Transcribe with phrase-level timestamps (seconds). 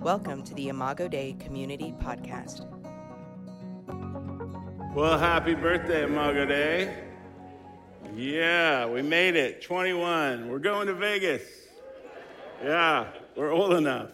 [0.00, 2.64] Welcome to the Imago Dei Community Podcast.
[4.94, 6.94] Well, happy birthday, Imago Dei.
[8.14, 9.60] Yeah, we made it.
[9.60, 10.48] 21.
[10.48, 11.42] We're going to Vegas.
[12.62, 14.10] Yeah, we're old enough.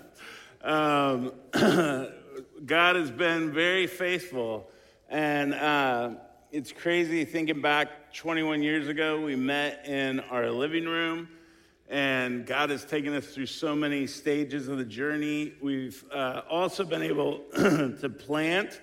[0.63, 4.71] Um, God has been very faithful.
[5.11, 6.11] And uh,
[6.51, 11.29] it's crazy thinking back 21 years ago, we met in our living room.
[11.95, 15.53] And God has taken us through so many stages of the journey.
[15.63, 18.81] We've uh, also been able to plant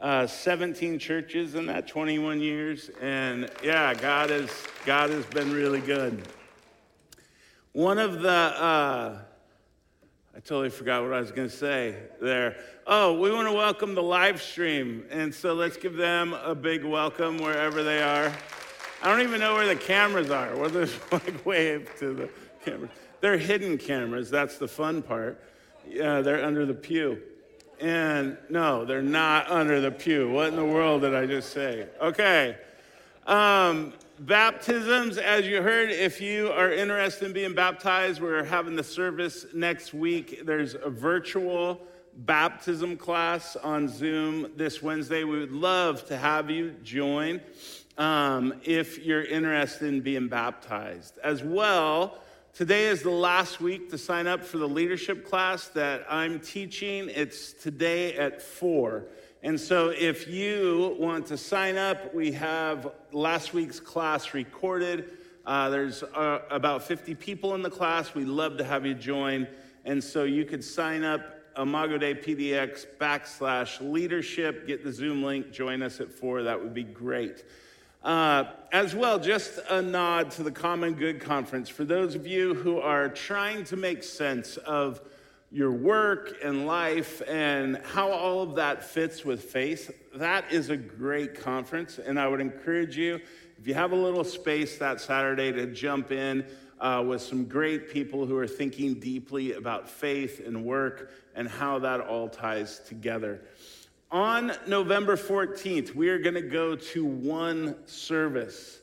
[0.00, 2.88] uh, 17 churches in that 21 years.
[3.00, 4.48] And yeah, God has,
[4.86, 6.22] God has been really good.
[7.72, 9.18] One of the, uh,
[10.36, 12.58] I totally forgot what I was going to say there.
[12.86, 15.04] Oh, we want to welcome the live stream.
[15.10, 18.32] And so let's give them a big welcome wherever they are.
[19.02, 20.54] I don't even know where the cameras are.
[20.54, 22.30] We'll just like wave to the
[22.64, 22.90] cameras.
[23.20, 24.30] They're hidden cameras.
[24.30, 25.40] That's the fun part.
[25.88, 27.20] Yeah, they're under the pew.
[27.80, 30.30] And no, they're not under the pew.
[30.30, 31.88] What in the world did I just say?
[32.00, 32.56] Okay.
[33.26, 38.84] Um, baptisms, as you heard, if you are interested in being baptized, we're having the
[38.84, 40.44] service next week.
[40.44, 41.80] There's a virtual
[42.18, 45.24] baptism class on Zoom this Wednesday.
[45.24, 47.40] We would love to have you join
[47.98, 51.18] um, if you're interested in being baptized.
[51.24, 52.18] As well,
[52.54, 57.08] today is the last week to sign up for the leadership class that I'm teaching.
[57.08, 59.06] It's today at 4.
[59.42, 65.10] And so, if you want to sign up, we have last week's class recorded.
[65.44, 68.14] Uh, there's uh, about 50 people in the class.
[68.14, 69.48] We'd love to have you join.
[69.84, 71.22] And so, you could sign up
[71.58, 76.44] Imago Dei PDX backslash leadership, get the Zoom link, join us at 4.
[76.44, 77.44] That would be great.
[78.02, 81.68] Uh, as well, just a nod to the Common Good Conference.
[81.68, 85.00] For those of you who are trying to make sense of
[85.52, 90.76] your work and life and how all of that fits with faith, that is a
[90.76, 92.00] great conference.
[92.00, 93.20] And I would encourage you,
[93.56, 96.44] if you have a little space that Saturday, to jump in
[96.80, 101.78] uh, with some great people who are thinking deeply about faith and work and how
[101.78, 103.42] that all ties together.
[104.12, 108.82] On November 14th, we are going to go to one service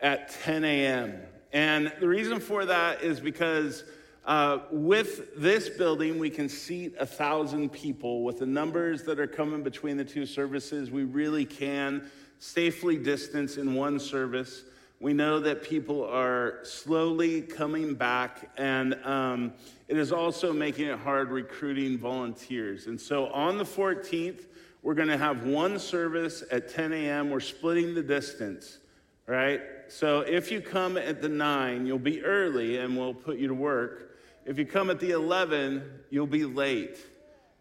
[0.00, 1.18] at 10 a.m.
[1.54, 3.84] And the reason for that is because
[4.26, 8.22] uh, with this building, we can seat a thousand people.
[8.22, 13.56] With the numbers that are coming between the two services, we really can safely distance
[13.56, 14.64] in one service.
[15.00, 19.54] We know that people are slowly coming back, and um,
[19.88, 22.86] it is also making it hard recruiting volunteers.
[22.88, 24.44] And so on the 14th,
[24.82, 27.30] we're going to have one service at 10 a.m.
[27.30, 28.78] We're splitting the distance,
[29.26, 29.60] right?
[29.88, 33.54] So if you come at the 9, you'll be early and we'll put you to
[33.54, 34.18] work.
[34.46, 36.98] If you come at the 11, you'll be late.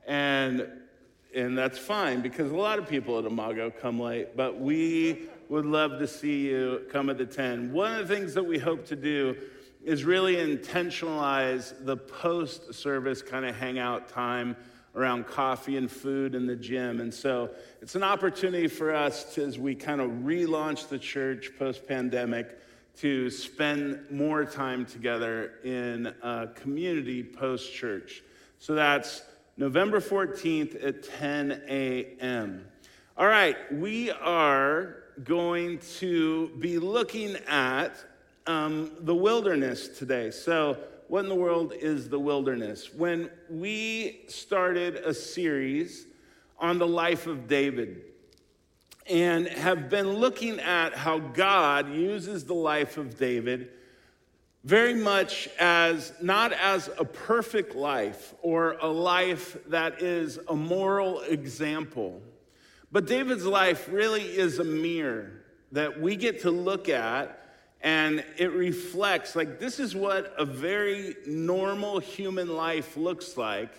[0.07, 0.67] And
[1.35, 5.65] and that's fine because a lot of people at Imago come late, but we would
[5.65, 7.71] love to see you come at the 10.
[7.71, 9.35] One of the things that we hope to do
[9.83, 14.55] is really intentionalize the post service kind of hangout time
[14.95, 16.99] around coffee and food in the gym.
[16.99, 17.49] And so
[17.81, 22.57] it's an opportunity for us to, as we kind of relaunch the church post pandemic
[22.97, 26.13] to spend more time together in
[26.55, 28.23] community post church.
[28.57, 29.21] So that's
[29.55, 32.65] November 14th at 10 a.m.
[33.17, 37.93] All right, we are going to be looking at
[38.47, 40.31] um, the wilderness today.
[40.31, 40.77] So,
[41.09, 42.93] what in the world is the wilderness?
[42.93, 46.05] When we started a series
[46.59, 48.03] on the life of David
[49.09, 53.69] and have been looking at how God uses the life of David
[54.63, 61.21] very much as not as a perfect life or a life that is a moral
[61.21, 62.21] example,
[62.91, 65.31] but David's life really is a mirror
[65.71, 67.48] that we get to look at
[67.81, 73.71] and it reflects like this is what a very normal human life looks like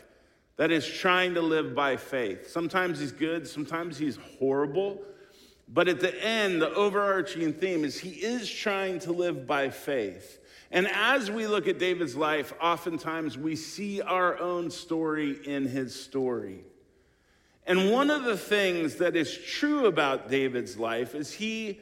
[0.56, 2.50] that is trying to live by faith.
[2.50, 5.02] Sometimes he's good, sometimes he's horrible.
[5.72, 10.40] But at the end, the overarching theme is he is trying to live by faith.
[10.72, 15.98] And as we look at David's life, oftentimes we see our own story in his
[15.98, 16.64] story.
[17.66, 21.78] And one of the things that is true about David's life is he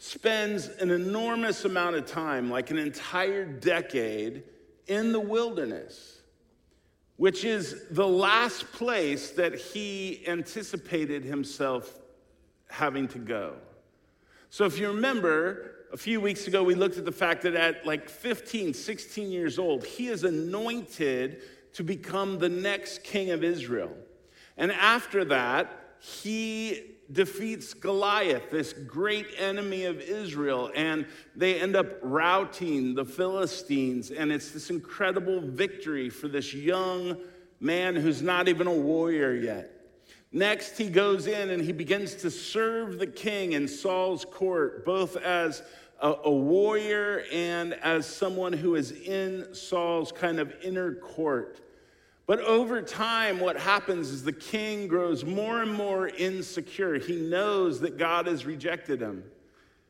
[0.00, 4.42] spends an enormous amount of time, like an entire decade,
[4.86, 6.22] in the wilderness,
[7.16, 12.00] which is the last place that he anticipated himself
[12.68, 13.56] having to go.
[14.48, 17.84] So, if you remember, a few weeks ago, we looked at the fact that at
[17.84, 21.42] like 15, 16 years old, he is anointed
[21.74, 23.94] to become the next king of Israel.
[24.56, 31.98] And after that, he defeats Goliath, this great enemy of Israel, and they end up
[32.02, 34.10] routing the Philistines.
[34.10, 37.16] And it's this incredible victory for this young
[37.60, 39.70] man who's not even a warrior yet.
[40.32, 45.16] Next, he goes in and he begins to serve the king in Saul's court, both
[45.16, 45.62] as
[46.00, 51.60] a, a, warrior and as someone who is in Saul's kind of inner court.
[52.30, 56.96] But over time, what happens is the king grows more and more insecure.
[56.96, 59.24] He knows that God has rejected him.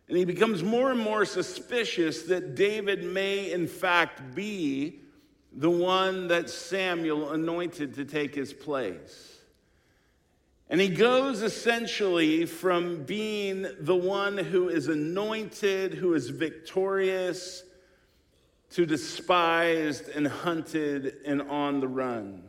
[0.08, 5.00] And he becomes more and more suspicious that David may, in fact, be
[5.52, 9.36] the one that Samuel anointed to take his place.
[10.70, 17.64] And he goes essentially from being the one who is anointed, who is victorious,
[18.70, 22.42] to despised and hunted and on the run.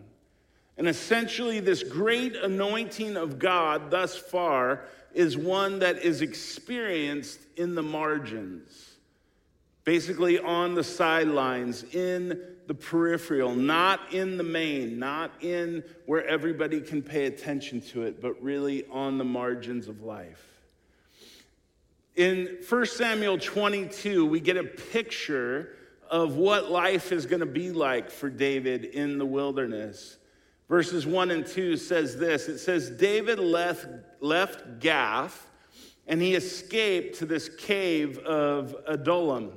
[0.78, 4.82] And essentially, this great anointing of God thus far
[5.14, 8.96] is one that is experienced in the margins,
[9.84, 16.80] basically on the sidelines, in the peripheral, not in the main, not in where everybody
[16.80, 20.48] can pay attention to it, but really on the margins of life.
[22.16, 25.76] In 1 Samuel 22, we get a picture
[26.12, 30.18] of what life is going to be like for David in the wilderness.
[30.68, 33.88] Verses 1 and 2 says this it says, David left,
[34.20, 35.48] left Gath
[36.08, 39.54] and he escaped to this cave of Adullam.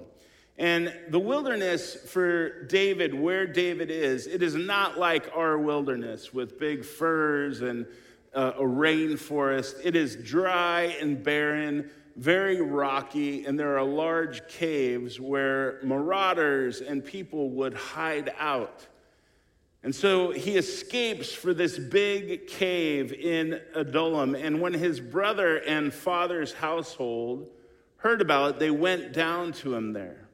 [0.56, 6.60] And the wilderness for David, where David is, it is not like our wilderness with
[6.60, 7.86] big firs and
[8.32, 9.80] uh, a rainforest.
[9.82, 17.04] It is dry and barren very rocky, and there are large caves where marauders and
[17.04, 18.86] people would hide out.
[19.82, 24.34] And so he escapes for this big cave in Adullam.
[24.34, 27.50] And when his brother and father's household
[27.96, 30.28] heard about it, they went down to him there.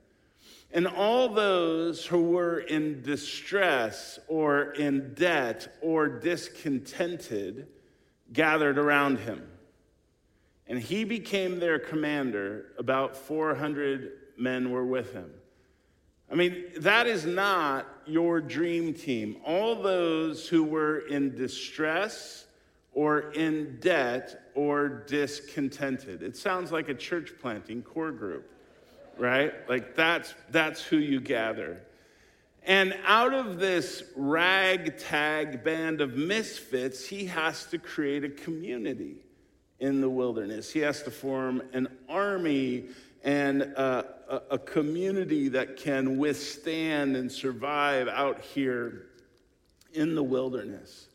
[0.72, 7.66] And all those who were in distress or in debt or discontented
[8.32, 9.48] gathered around him
[10.70, 12.66] and he became their commander.
[12.78, 15.28] About 400 men were with him.
[16.30, 19.38] I mean, that is not your dream team.
[19.44, 22.46] All those who were in distress
[22.92, 26.22] or in debt or discontented.
[26.22, 28.48] It sounds like a church planting core group,
[29.18, 29.52] right?
[29.68, 31.82] Like that's that's who you gather.
[32.62, 39.16] And out of this ragtag band of misfits, he has to create a community
[39.80, 40.70] in the wilderness.
[40.70, 42.84] He has to form an army
[43.24, 44.04] and a,
[44.50, 49.06] a, community that can withstand and survive out here
[49.92, 51.08] in the wilderness.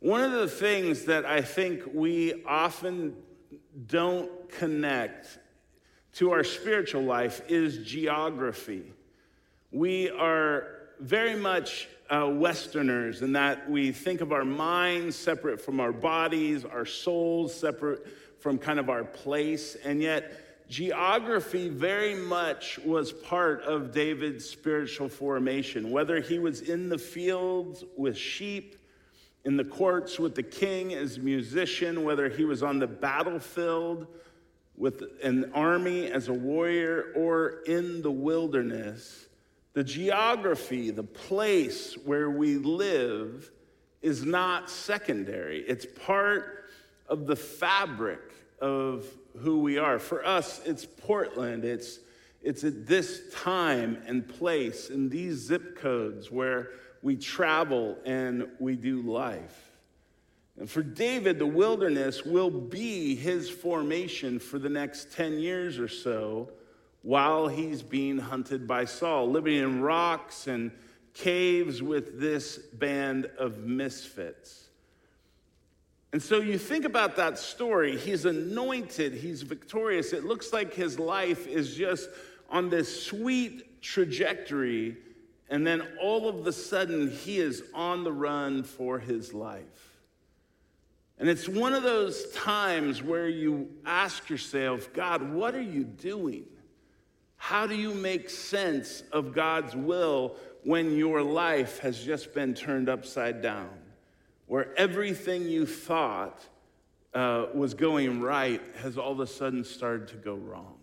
[0.00, 3.16] One of the things that I think we often
[3.86, 5.38] don't connect
[6.14, 8.92] to our spiritual life is geography.
[9.70, 15.80] We are very much uh, Westerners in that we think of our minds separate from
[15.80, 18.06] our bodies, our souls separate
[18.38, 25.08] from kind of our place, and yet geography very much was part of David's spiritual
[25.08, 25.90] formation.
[25.90, 28.76] Whether he was in the fields with sheep,
[29.44, 34.06] in the courts with the king as a musician, whether he was on the battlefield
[34.76, 39.26] with an army as a warrior, or in the wilderness
[39.76, 43.52] the geography, the place where we live,
[44.00, 45.58] is not secondary.
[45.68, 46.64] It's part
[47.10, 48.22] of the fabric
[48.58, 49.04] of
[49.36, 49.98] who we are.
[49.98, 51.66] For us, it's Portland.
[51.66, 51.98] It's,
[52.42, 56.70] it's at this time and place in these zip codes where
[57.02, 59.72] we travel and we do life.
[60.58, 65.88] And for David, the wilderness will be his formation for the next 10 years or
[65.88, 66.48] so
[67.06, 70.72] while he's being hunted by Saul, living in rocks and
[71.14, 74.70] caves with this band of misfits.
[76.12, 77.96] And so you think about that story.
[77.96, 80.12] He's anointed, he's victorious.
[80.12, 82.08] It looks like his life is just
[82.50, 84.96] on this sweet trajectory.
[85.48, 89.92] And then all of a sudden, he is on the run for his life.
[91.20, 96.46] And it's one of those times where you ask yourself, God, what are you doing?
[97.36, 102.88] How do you make sense of God's will when your life has just been turned
[102.88, 103.70] upside down?
[104.46, 106.40] Where everything you thought
[107.14, 110.76] uh, was going right has all of a sudden started to go wrong.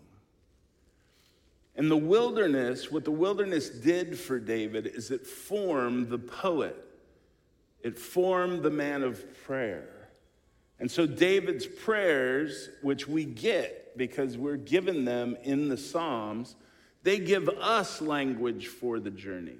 [1.76, 6.76] And the wilderness, what the wilderness did for David is it formed the poet,
[7.82, 9.93] it formed the man of prayer.
[10.84, 16.56] And so David's prayers, which we get because we're given them in the Psalms,
[17.02, 19.56] they give us language for the journey.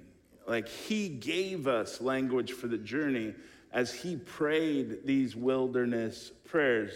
[0.47, 3.33] Like he gave us language for the journey
[3.71, 6.93] as he prayed these wilderness prayers.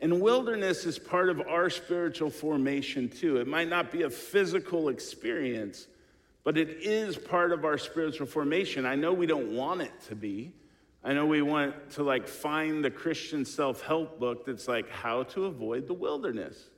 [0.00, 3.36] And wilderness is part of our spiritual formation too.
[3.36, 5.86] It might not be a physical experience,
[6.42, 8.84] but it is part of our spiritual formation.
[8.84, 10.54] I know we don't want it to be.
[11.04, 15.44] I know we want to like find the Christian self-help book that's like how to
[15.44, 16.70] avoid the wilderness.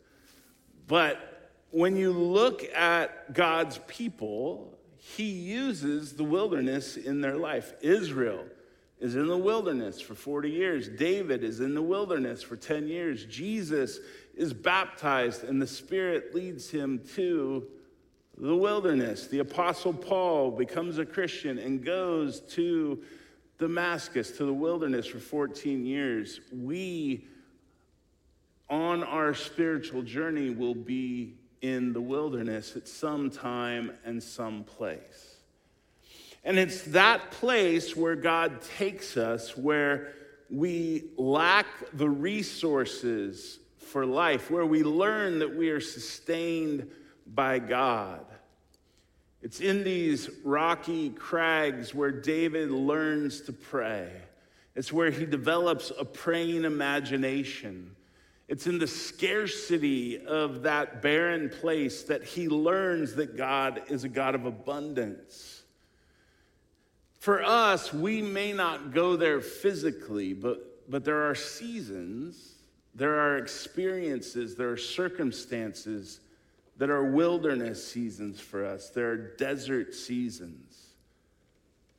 [0.88, 7.74] But when you look at God's people, he uses the wilderness in their life.
[7.80, 8.44] Israel
[8.98, 10.88] is in the wilderness for 40 years.
[10.88, 13.26] David is in the wilderness for 10 years.
[13.26, 14.00] Jesus
[14.34, 17.64] is baptized and the Spirit leads him to
[18.36, 19.28] the wilderness.
[19.28, 23.02] The Apostle Paul becomes a Christian and goes to
[23.58, 27.26] Damascus, to the wilderness for 14 years, we,
[28.68, 35.36] on our spiritual journey, will be in the wilderness at some time and some place.
[36.44, 40.12] And it's that place where God takes us, where
[40.48, 46.88] we lack the resources for life, where we learn that we are sustained
[47.26, 48.24] by God.
[49.42, 54.10] It's in these rocky crags where David learns to pray.
[54.74, 57.94] It's where he develops a praying imagination.
[58.48, 64.08] It's in the scarcity of that barren place that he learns that God is a
[64.08, 65.62] God of abundance.
[67.18, 72.54] For us, we may not go there physically, but, but there are seasons,
[72.94, 76.20] there are experiences, there are circumstances
[76.78, 80.86] that are wilderness seasons for us, there are desert seasons.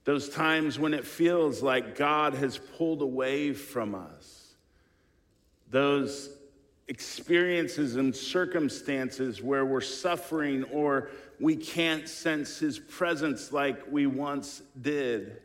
[0.03, 4.55] Those times when it feels like God has pulled away from us.
[5.69, 6.29] Those
[6.87, 14.61] experiences and circumstances where we're suffering or we can't sense His presence like we once
[14.81, 15.41] did.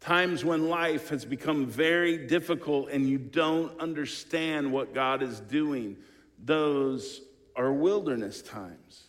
[0.00, 5.96] Times when life has become very difficult and you don't understand what God is doing.
[6.44, 7.22] Those
[7.56, 9.04] are wilderness times.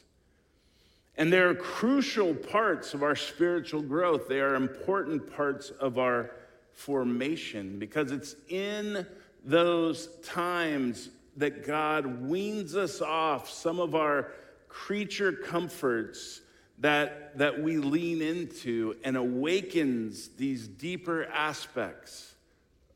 [1.17, 4.27] And they're crucial parts of our spiritual growth.
[4.27, 6.31] They are important parts of our
[6.73, 9.05] formation because it's in
[9.43, 14.31] those times that God weans us off some of our
[14.67, 16.41] creature comforts
[16.79, 22.35] that, that we lean into and awakens these deeper aspects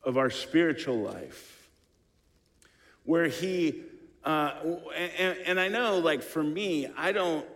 [0.04, 1.68] of our spiritual life.
[3.04, 3.82] Where He
[4.24, 4.54] uh,
[4.96, 7.46] and, and I know, like for me, I don't,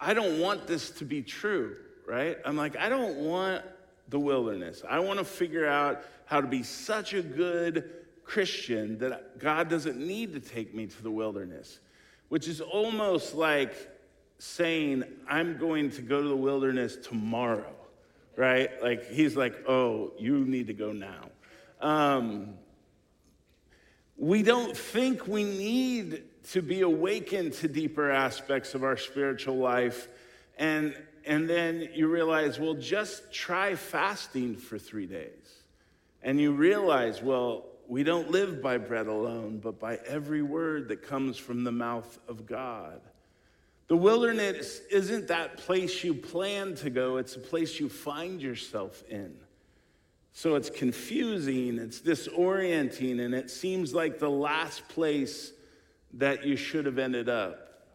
[0.00, 2.36] I don't want this to be true, right?
[2.44, 3.62] I'm like, I don't want
[4.08, 4.82] the wilderness.
[4.88, 7.90] I want to figure out how to be such a good
[8.24, 11.80] Christian that God doesn't need to take me to the wilderness,
[12.28, 13.74] which is almost like
[14.38, 17.72] saying, I'm going to go to the wilderness tomorrow,
[18.36, 18.70] right?
[18.82, 21.30] Like, he's like, oh, you need to go now.
[21.80, 22.54] Um,
[24.16, 30.08] we don't think we need to be awakened to deeper aspects of our spiritual life.
[30.58, 30.94] And,
[31.24, 35.62] and then you realize, well, just try fasting for three days.
[36.22, 41.02] And you realize, well, we don't live by bread alone, but by every word that
[41.02, 43.00] comes from the mouth of God.
[43.88, 49.04] The wilderness isn't that place you plan to go, it's a place you find yourself
[49.08, 49.36] in.
[50.36, 55.52] So it's confusing, it's disorienting, and it seems like the last place
[56.14, 57.86] that you should have ended up.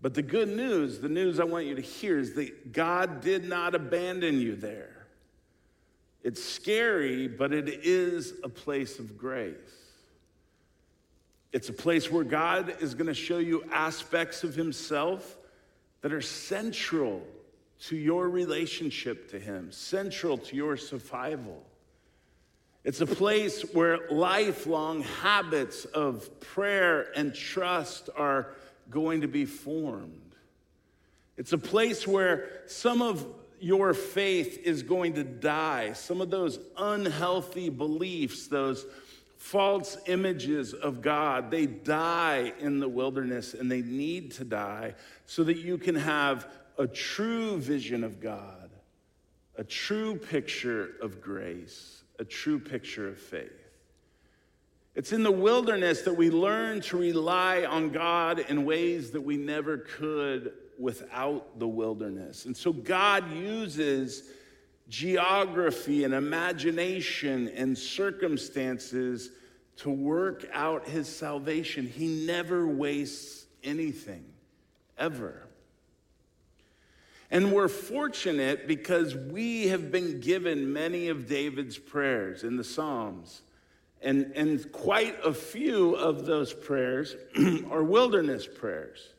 [0.00, 3.46] But the good news, the news I want you to hear is that God did
[3.46, 5.06] not abandon you there.
[6.24, 9.54] It's scary, but it is a place of grace.
[11.52, 15.36] It's a place where God is going to show you aspects of Himself
[16.00, 17.22] that are central
[17.86, 21.64] to your relationship to Him, central to your survival.
[22.84, 28.54] It's a place where lifelong habits of prayer and trust are
[28.90, 30.34] going to be formed.
[31.36, 33.26] It's a place where some of
[33.60, 35.92] your faith is going to die.
[35.92, 38.86] Some of those unhealthy beliefs, those
[39.36, 44.94] false images of God, they die in the wilderness and they need to die
[45.26, 46.46] so that you can have
[46.78, 48.70] a true vision of God,
[49.56, 53.50] a true picture of grace, a true picture of faith.
[54.94, 59.36] It's in the wilderness that we learn to rely on God in ways that we
[59.36, 62.46] never could without the wilderness.
[62.46, 64.30] And so God uses
[64.88, 69.30] geography and imagination and circumstances
[69.76, 71.86] to work out his salvation.
[71.86, 74.24] He never wastes anything,
[74.96, 75.47] ever.
[77.30, 83.42] And we're fortunate because we have been given many of David's prayers in the Psalms.
[84.00, 87.16] And, and quite a few of those prayers
[87.70, 89.12] are wilderness prayers.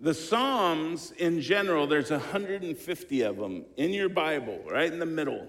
[0.00, 5.46] The Psalms in general, there's 150 of them in your Bible, right in the middle.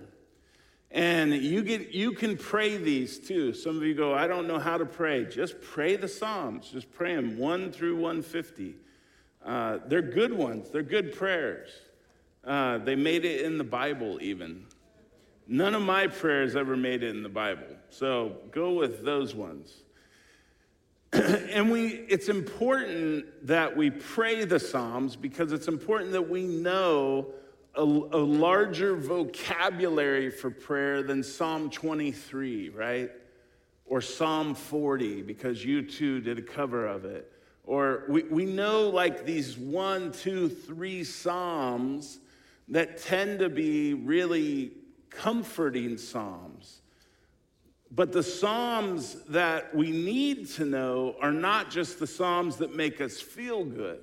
[0.91, 3.53] And you, get, you can pray these too.
[3.53, 5.25] Some of you go, I don't know how to pray.
[5.25, 6.69] Just pray the Psalms.
[6.71, 8.75] Just pray them 1 through 150.
[9.45, 11.69] Uh, they're good ones, they're good prayers.
[12.43, 14.65] Uh, they made it in the Bible, even.
[15.47, 17.67] None of my prayers ever made it in the Bible.
[17.89, 19.83] So go with those ones.
[21.11, 27.33] and we it's important that we pray the Psalms because it's important that we know
[27.73, 33.09] a, a, larger vocabulary for prayer than Psalm 23, right?
[33.85, 37.31] Or Psalm 40, because U2 did a cover of it.
[37.69, 42.17] Or we, we know like these one, two, three Psalms
[42.69, 44.71] that tend to be really
[45.11, 46.81] comforting Psalms.
[47.91, 53.01] But the Psalms that we need to know are not just the Psalms that make
[53.01, 54.01] us feel good.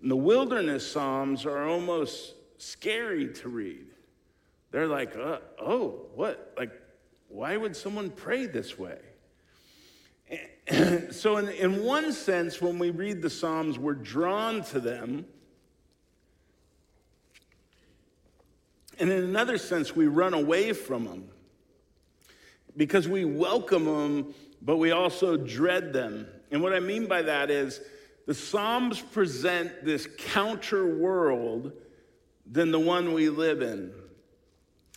[0.00, 3.88] And the wilderness Psalms are almost scary to read.
[4.70, 6.54] They're like, uh, oh, what?
[6.56, 6.72] Like,
[7.28, 9.00] why would someone pray this way?
[11.10, 15.26] so, in, in one sense, when we read the Psalms, we're drawn to them.
[18.98, 21.28] And in another sense, we run away from them
[22.76, 26.28] because we welcome them, but we also dread them.
[26.50, 27.80] And what I mean by that is
[28.26, 31.72] the Psalms present this counter world
[32.50, 33.92] than the one we live in.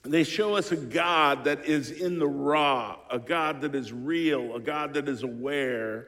[0.08, 4.56] They show us a God that is in the raw, a God that is real,
[4.56, 6.08] a God that is aware.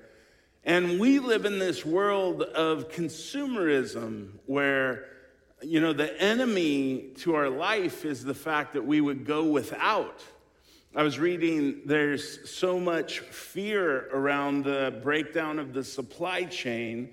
[0.64, 5.06] And we live in this world of consumerism where,
[5.62, 10.24] you know, the enemy to our life is the fact that we would go without.
[10.96, 17.10] I was reading there's so much fear around the breakdown of the supply chain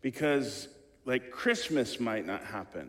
[0.00, 0.68] because,
[1.04, 2.88] like, Christmas might not happen.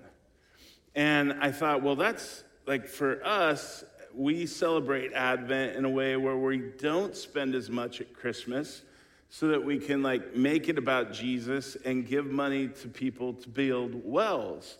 [0.96, 3.84] And I thought, well, that's like for us,
[4.16, 8.84] we celebrate Advent in a way where we don't spend as much at Christmas
[9.30, 13.50] so that we can like make it about Jesus and give money to people to
[13.50, 14.78] build wells.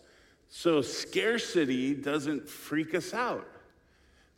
[0.48, 3.48] So scarcity doesn't freak us out.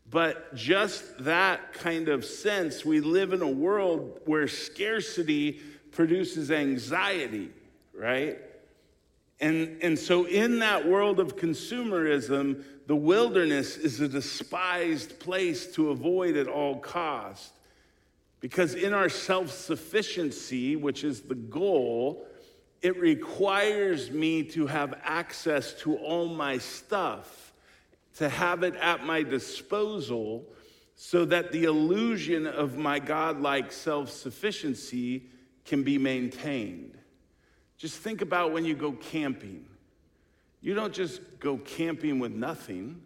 [0.09, 7.51] But just that kind of sense, we live in a world where scarcity produces anxiety,
[7.93, 8.39] right?
[9.41, 15.91] And, and so, in that world of consumerism, the wilderness is a despised place to
[15.91, 17.53] avoid at all cost.
[18.41, 22.27] Because in our self sufficiency, which is the goal,
[22.81, 27.53] it requires me to have access to all my stuff,
[28.17, 30.47] to have it at my disposal,
[30.95, 35.25] so that the illusion of my godlike self sufficiency
[35.65, 36.96] can be maintained.
[37.77, 39.67] Just think about when you go camping.
[40.61, 43.03] You don't just go camping with nothing,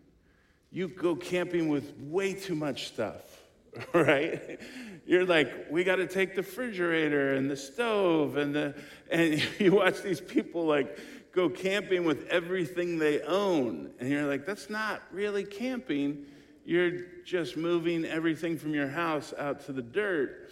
[0.70, 3.22] you go camping with way too much stuff,
[3.92, 4.60] right?
[5.06, 8.74] You're like, we got to take the refrigerator and the stove and the,
[9.10, 10.98] and you watch these people like
[11.32, 13.90] go camping with everything they own.
[13.98, 16.26] And you're like, that's not really camping.
[16.64, 20.50] You're just moving everything from your house out to the dirt.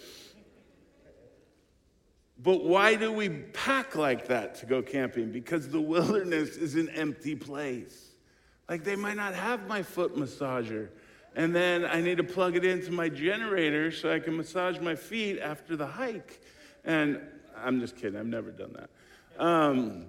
[2.40, 5.32] But why do we pack like that to go camping?
[5.32, 8.12] Because the wilderness is an empty place.
[8.68, 10.88] Like they might not have my foot massager.
[11.34, 14.94] And then I need to plug it into my generator so I can massage my
[14.94, 16.40] feet after the hike.
[16.84, 17.20] And
[17.56, 19.42] I'm just kidding, I've never done that.
[19.42, 20.06] Um,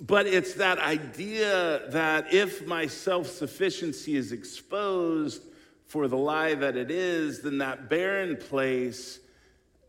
[0.00, 5.42] but it's that idea that if my self sufficiency is exposed
[5.86, 9.20] for the lie that it is, then that barren place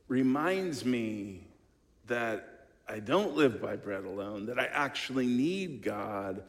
[0.07, 1.41] reminds me
[2.07, 6.41] that I don't live by bread alone, that I actually need God,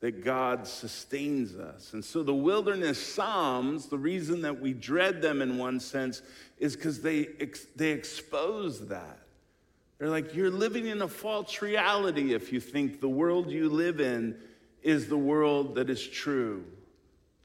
[0.00, 1.92] that God sustains us.
[1.92, 6.22] And so the wilderness Psalms, the reason that we dread them in one sense
[6.58, 7.28] is because they,
[7.76, 9.18] they expose that.
[9.98, 14.00] They're like, you're living in a false reality if you think the world you live
[14.00, 14.36] in
[14.82, 16.64] is the world that is true.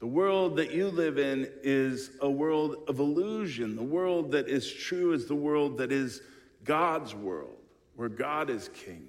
[0.00, 3.76] The world that you live in is a world of illusion.
[3.76, 6.22] The world that is true is the world that is
[6.64, 7.56] God's world,
[7.96, 9.08] where God is king.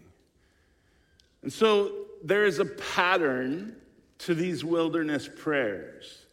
[1.43, 3.77] And so there is a pattern
[4.19, 6.25] to these wilderness prayers.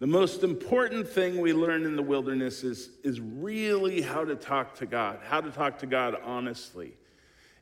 [0.00, 4.74] The most important thing we learn in the wilderness is, is really how to talk
[4.78, 6.94] to God, how to talk to God honestly.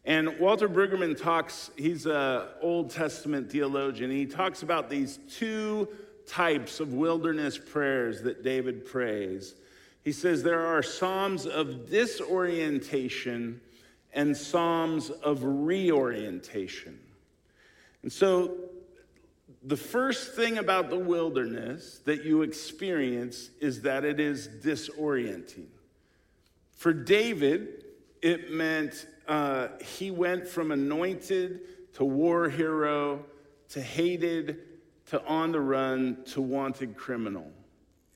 [0.07, 5.87] And Walter Brueggemann talks, he's an Old Testament theologian, he talks about these two
[6.31, 9.55] types of wilderness prayers that David prays.
[10.05, 13.61] He says there are psalms of disorientation
[14.13, 16.99] and psalms of reorientation.
[18.03, 18.57] And so,
[19.63, 25.67] the first thing about the wilderness that you experience is that it is disorienting.
[26.73, 27.85] For David,
[28.23, 31.61] it meant uh, he went from anointed
[31.95, 33.27] to war hero
[33.71, 34.70] to hated
[35.11, 37.51] to on the run to wanted criminal,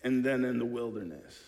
[0.05, 1.41] and then in the wilderness.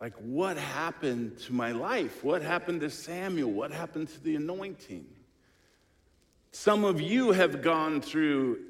[0.00, 2.22] Like, what happened to my life?
[2.22, 3.50] What happened to Samuel?
[3.50, 5.06] What happened to the anointing?
[6.52, 8.60] Some of you have gone through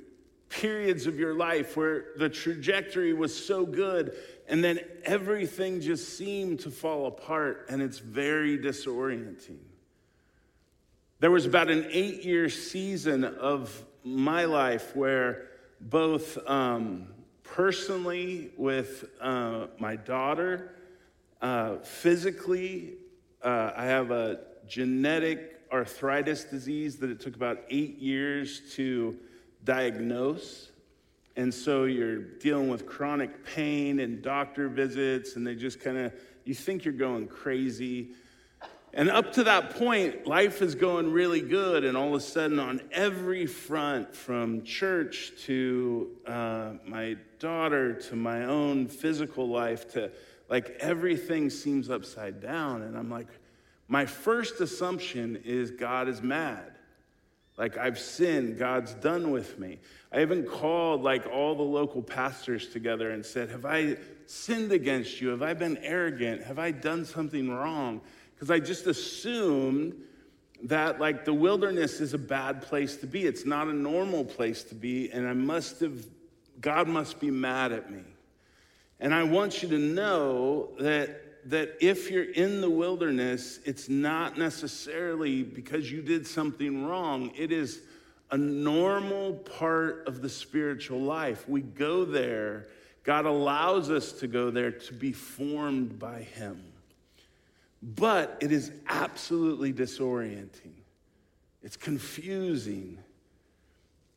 [0.48, 4.16] periods of your life where the trajectory was so good,
[4.48, 9.59] and then everything just seemed to fall apart, and it's very disorienting.
[11.18, 15.50] There was about an eight year season of my life where
[15.81, 17.09] both um,
[17.43, 20.75] personally with uh, my daughter,
[21.40, 22.95] uh, physically,
[23.43, 29.16] uh, I have a genetic arthritis disease that it took about eight years to
[29.64, 30.71] diagnose.
[31.37, 36.12] And so you're dealing with chronic pain and doctor visits, and they just kind of,
[36.45, 38.11] you think you're going crazy.
[38.92, 41.85] And up to that point, life is going really good.
[41.85, 48.16] And all of a sudden, on every front, from church to uh, my daughter to
[48.16, 50.11] my own physical life to
[50.48, 52.83] like everything seems upside down.
[52.83, 53.29] And I'm like,
[53.88, 56.72] my first assumption is God is mad.
[57.57, 59.79] Like I've sinned, God's done with me.
[60.12, 65.20] I even called like all the local pastors together and said, Have I sinned against
[65.20, 65.29] you?
[65.29, 66.42] Have I been arrogant?
[66.42, 68.00] Have I done something wrong?
[68.40, 69.94] Because I just assumed
[70.62, 73.26] that like the wilderness is a bad place to be.
[73.26, 76.07] It's not a normal place to be, and I must have,
[76.59, 78.00] God must be mad at me.
[78.98, 84.38] And I want you to know that that if you're in the wilderness, it's not
[84.38, 87.33] necessarily because you did something wrong.
[87.37, 87.81] It is
[88.31, 91.46] a normal part of the spiritual life.
[91.46, 92.68] We go there,
[93.05, 96.69] God allows us to go there to be formed by Him
[97.83, 100.75] but it is absolutely disorienting.
[101.62, 102.99] It's confusing.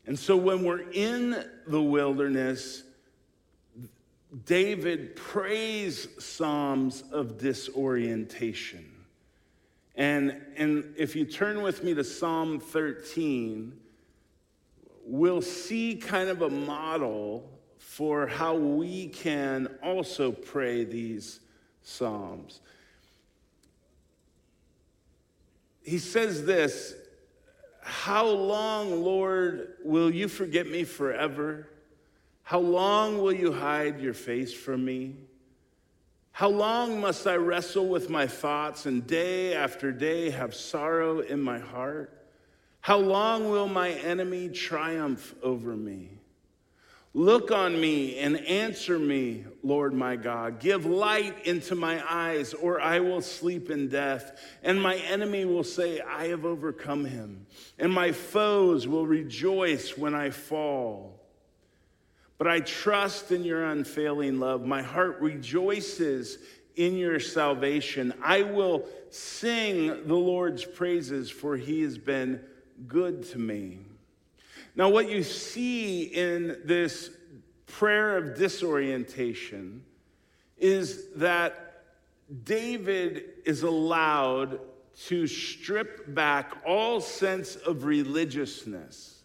[0.05, 2.83] And so when we're in the wilderness,
[4.45, 8.89] David prays psalms of disorientation.
[9.95, 13.79] And, and if you turn with me to Psalm 13,
[15.05, 21.41] we'll see kind of a model for how we can also pray these
[21.83, 22.61] psalms.
[25.83, 26.95] He says this
[27.81, 31.67] How long, Lord, will you forget me forever?
[32.43, 35.15] How long will you hide your face from me?
[36.31, 41.41] How long must I wrestle with my thoughts and day after day have sorrow in
[41.41, 42.27] my heart?
[42.81, 46.09] How long will my enemy triumph over me?
[47.15, 50.59] Look on me and answer me, Lord my God.
[50.59, 54.39] Give light into my eyes, or I will sleep in death.
[54.63, 57.45] And my enemy will say, I have overcome him.
[57.77, 61.19] And my foes will rejoice when I fall.
[62.39, 64.65] But I trust in your unfailing love.
[64.65, 66.39] My heart rejoices
[66.75, 68.11] in your salvation.
[68.23, 72.41] I will sing the Lord's praises, for he has been
[72.87, 73.82] good to me.
[74.75, 77.11] Now, what you see in this
[77.67, 79.83] prayer of disorientation
[80.57, 81.83] is that
[82.43, 84.59] David is allowed
[85.05, 89.23] to strip back all sense of religiousness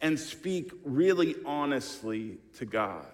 [0.00, 3.06] and speak really honestly to God.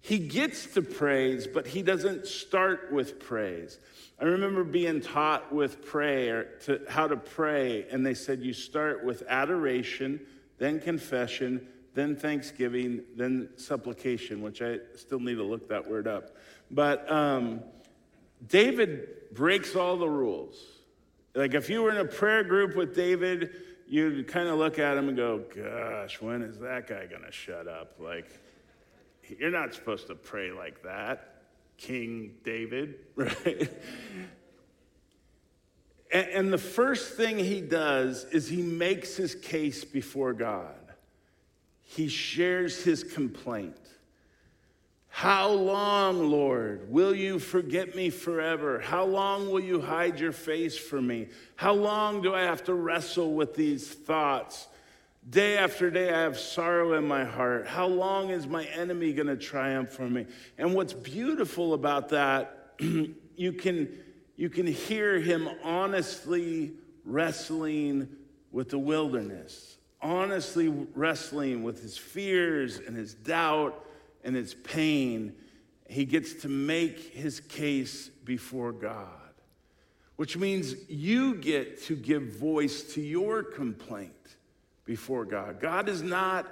[0.00, 3.78] He gets to praise, but he doesn't start with praise.
[4.18, 9.04] I remember being taught with prayer to how to pray, and they said you start
[9.04, 10.20] with adoration
[10.60, 16.36] then confession, then thanksgiving, then supplication, which I still need to look that word up.
[16.70, 17.62] But um,
[18.46, 20.56] David breaks all the rules.
[21.34, 23.50] Like if you were in a prayer group with David,
[23.88, 27.32] you'd kind of look at him and go, gosh, when is that guy going to
[27.32, 27.94] shut up?
[27.98, 28.28] Like,
[29.38, 31.42] You're not supposed to pray like that,
[31.78, 33.70] King David, right?
[36.12, 40.74] And, and the first thing he does is he makes his case before God.
[41.82, 43.76] He shares his complaint.
[45.08, 48.78] How long, Lord, will you forget me forever?
[48.78, 51.28] How long will you hide your face from me?
[51.56, 54.68] How long do I have to wrestle with these thoughts?
[55.28, 57.66] Day after day, I have sorrow in my heart.
[57.66, 60.26] How long is my enemy going to triumph for me?
[60.56, 62.74] And what's beautiful about that,
[63.36, 63.88] you can,
[64.40, 66.72] you can hear him honestly
[67.04, 68.08] wrestling
[68.50, 73.84] with the wilderness, honestly wrestling with his fears and his doubt
[74.24, 75.34] and his pain.
[75.90, 79.08] He gets to make his case before God,
[80.16, 84.36] which means you get to give voice to your complaint
[84.86, 85.60] before God.
[85.60, 86.46] God is not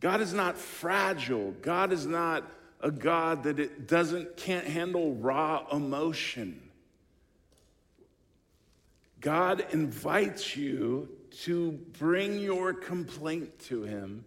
[0.00, 1.54] God is not fragile.
[1.62, 2.44] God is not
[2.82, 6.67] a God that it doesn't can't handle raw emotion.
[9.20, 11.08] God invites you
[11.42, 14.24] to bring your complaint to him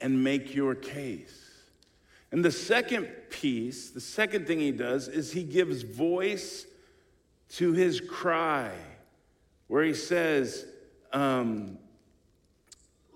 [0.00, 1.50] and make your case.
[2.30, 6.66] And the second piece, the second thing he does is he gives voice
[7.50, 8.72] to his cry,
[9.68, 10.66] where he says,
[11.12, 11.78] um,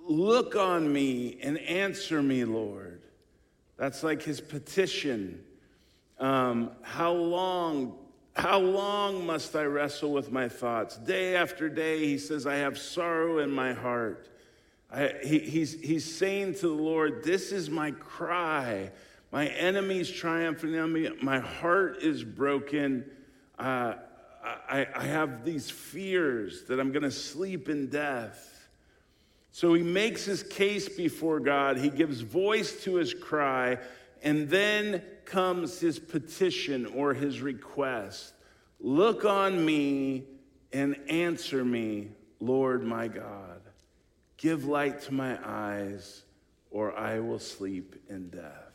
[0.09, 3.03] Look on me and answer me, Lord.
[3.77, 5.43] That's like his petition.
[6.21, 7.99] Um, how long,
[8.37, 10.99] how long must I wrestle with my thoughts?
[10.99, 14.29] Day after day, he says, I have sorrow in my heart.
[14.92, 18.90] I, he, he's, he's saying to the Lord, This is my cry.
[19.33, 21.09] My enemies triumphing on me.
[21.22, 23.05] My heart is broken.
[23.59, 23.94] Uh,
[24.44, 28.68] I, I have these fears that I'm going to sleep in death.
[29.51, 33.79] So he makes his case before God, he gives voice to his cry,
[34.27, 38.35] and then comes his petition or his request
[38.79, 40.25] Look on me
[40.71, 42.09] and answer me,
[42.41, 43.62] Lord my God.
[44.37, 46.25] Give light to my eyes,
[46.71, 48.75] or I will sleep in death.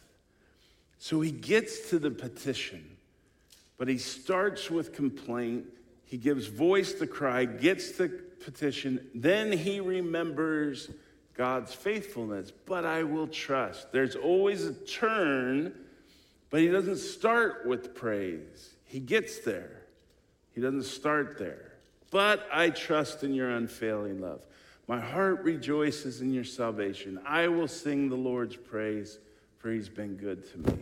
[0.98, 2.84] So he gets to the petition,
[3.78, 5.66] but he starts with complaint.
[6.06, 8.10] He gives voice to cry, gets the
[8.44, 9.08] petition.
[9.14, 10.90] Then he remembers
[11.36, 13.91] God's faithfulness, but I will trust.
[13.91, 15.74] There's always a turn,
[16.50, 18.76] but he doesn't start with praise.
[18.86, 19.84] He gets there,
[20.54, 21.74] he doesn't start there.
[22.12, 24.46] But I trust in your unfailing love.
[24.88, 27.22] My heart rejoices in your salvation.
[27.26, 29.20] I will sing the Lord's praise,
[29.58, 30.80] for he's been good to me.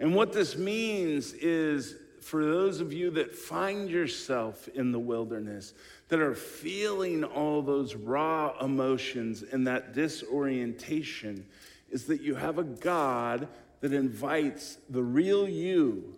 [0.00, 5.74] And what this means is for those of you that find yourself in the wilderness,
[6.14, 11.44] that are feeling all those raw emotions and that disorientation,
[11.90, 13.48] is that you have a God
[13.80, 16.14] that invites the real you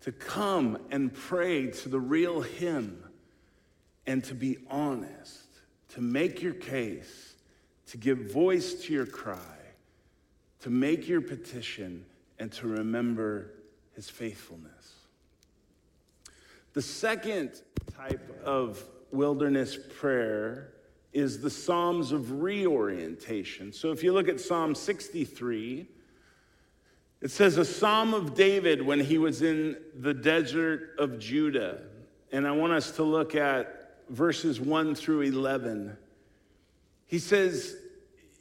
[0.00, 3.00] to come and pray to the real Him
[4.08, 5.46] and to be honest,
[5.90, 7.36] to make your case,
[7.86, 9.38] to give voice to your cry,
[10.62, 12.04] to make your petition,
[12.40, 13.52] and to remember
[13.94, 14.94] His faithfulness.
[16.72, 17.62] The second
[17.96, 20.72] type of wilderness prayer
[21.12, 23.72] is the Psalms of reorientation.
[23.72, 25.86] So if you look at Psalm 63,
[27.22, 31.80] it says a psalm of David when he was in the desert of Judah.
[32.32, 35.96] And I want us to look at verses 1 through 11.
[37.06, 37.76] He says,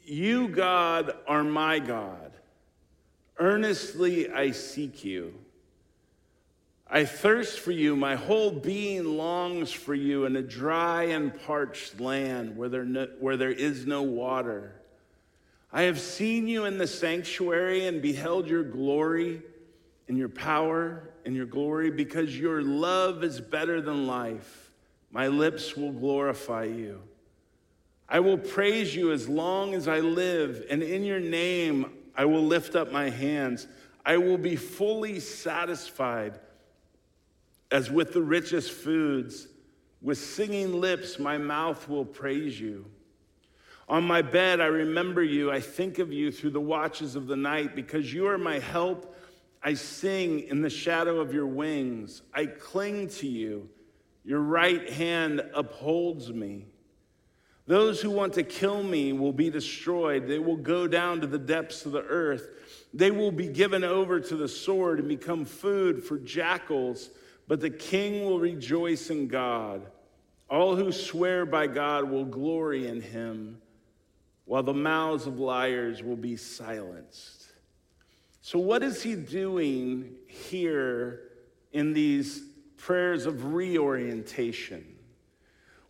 [0.04, 2.34] You, God, are my God.
[3.38, 5.34] Earnestly I seek you.
[6.88, 7.96] I thirst for you.
[7.96, 13.08] My whole being longs for you in a dry and parched land where there, no,
[13.20, 14.76] where there is no water.
[15.74, 19.42] I have seen you in the sanctuary and beheld your glory
[20.08, 24.72] and your power and your glory because your love is better than life.
[25.12, 27.02] My lips will glorify you.
[28.08, 32.44] I will praise you as long as I live, and in your name I will
[32.44, 33.68] lift up my hands.
[34.06, 36.40] I will be fully satisfied
[37.76, 39.50] as with the richest foods,
[40.02, 42.86] with singing lips, my mouth will praise you.
[43.90, 45.52] On my bed, I remember you.
[45.52, 49.14] I think of you through the watches of the night because you are my help.
[49.62, 52.22] I sing in the shadow of your wings.
[52.34, 53.70] I cling to you.
[54.24, 56.68] Your right hand upholds me.
[57.68, 60.30] Those who want to kill me will be destroyed.
[60.30, 62.48] They will go down to the depths of the earth.
[62.94, 67.10] They will be given over to the sword and become food for jackals.
[67.48, 69.86] But the king will rejoice in God.
[70.50, 73.62] All who swear by God will glory in him,
[74.46, 77.46] while the mouths of liars will be silenced.
[78.42, 81.22] So, what is he doing here
[81.74, 82.44] in these
[82.78, 84.86] prayers of reorientation?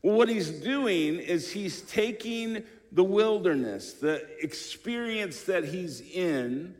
[0.01, 6.75] Well, what he's doing is he's taking the wilderness, the experience that he's in,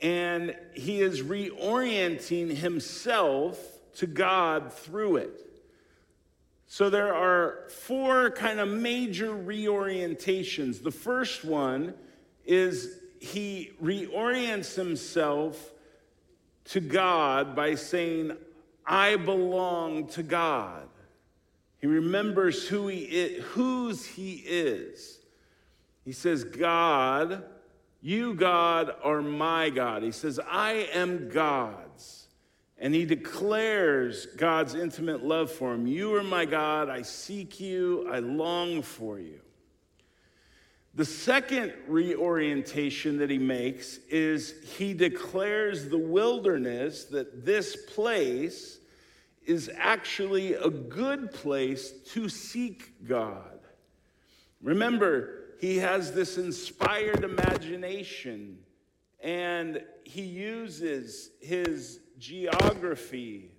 [0.00, 3.58] and he is reorienting himself
[3.96, 5.40] to God through it.
[6.66, 10.82] So there are four kind of major reorientations.
[10.82, 11.94] The first one
[12.44, 15.72] is he reorients himself
[16.66, 18.32] to God by saying,
[18.86, 20.88] I belong to God.
[21.80, 25.18] He remembers who he is, whose he is.
[26.04, 27.44] He says, God,
[28.00, 30.02] you, God, are my God.
[30.02, 32.26] He says, I am God's.
[32.78, 35.86] And he declares God's intimate love for him.
[35.86, 36.88] You are my God.
[36.88, 38.08] I seek you.
[38.08, 39.40] I long for you.
[40.94, 48.78] The second reorientation that he makes is he declares the wilderness that this place
[49.46, 53.60] is actually a good place to seek God.
[54.60, 58.58] Remember, he has this inspired imagination
[59.20, 63.50] and he uses his geography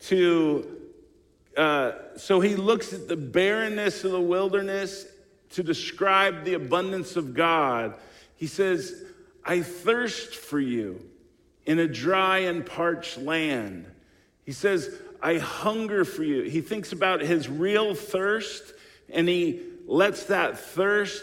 [0.00, 0.80] to
[1.56, 5.06] uh, so he looks at the barrenness of the wilderness
[5.50, 7.94] to describe the abundance of God.
[8.34, 9.04] He says,
[9.44, 11.00] I thirst for you
[11.64, 13.86] in a dry and parched land.
[14.44, 14.90] He says,
[15.22, 16.42] I hunger for you.
[16.42, 18.72] He thinks about his real thirst
[19.12, 21.22] and he lets that thirst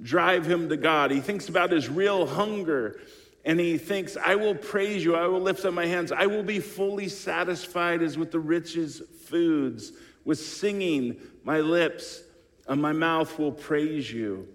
[0.00, 1.10] drive him to God.
[1.10, 3.00] He thinks about his real hunger
[3.44, 5.14] and he thinks, I will praise you.
[5.14, 6.10] I will lift up my hands.
[6.10, 9.92] I will be fully satisfied as with the richest foods.
[10.24, 12.22] With singing, my lips
[12.66, 14.48] and my mouth will praise you.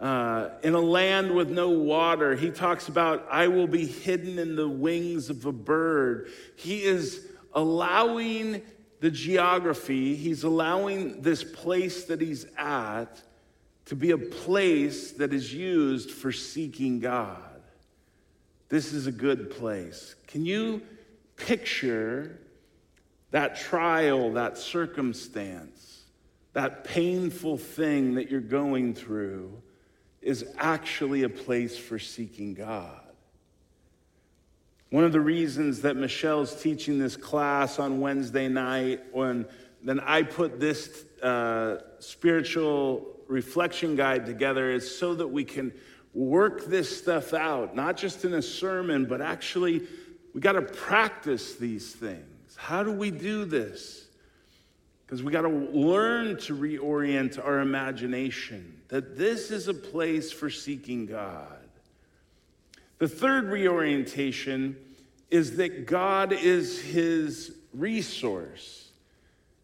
[0.00, 4.56] Uh, in a land with no water, he talks about, I will be hidden in
[4.56, 6.28] the wings of a bird.
[6.56, 8.62] He is allowing
[9.04, 13.20] the geography, he's allowing this place that he's at
[13.84, 17.60] to be a place that is used for seeking God.
[18.70, 20.14] This is a good place.
[20.26, 20.80] Can you
[21.36, 22.40] picture
[23.30, 26.04] that trial, that circumstance,
[26.54, 29.60] that painful thing that you're going through
[30.22, 33.03] is actually a place for seeking God?
[34.94, 39.44] One of the reasons that Michelle's teaching this class on Wednesday night, when
[39.82, 45.72] then I put this uh, spiritual reflection guide together, is so that we can
[46.14, 49.82] work this stuff out, not just in a sermon, but actually,
[50.32, 52.54] we got to practice these things.
[52.54, 54.06] How do we do this?
[55.04, 60.50] Because we got to learn to reorient our imagination that this is a place for
[60.50, 61.63] seeking God.
[62.98, 64.76] The third reorientation
[65.30, 68.90] is that God is his resource.